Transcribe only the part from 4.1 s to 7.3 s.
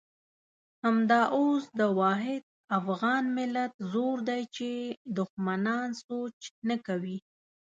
دی چې دښمنان سوچ نه کوي.